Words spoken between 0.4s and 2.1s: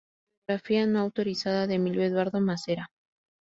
Biografía no autorizada de Emilio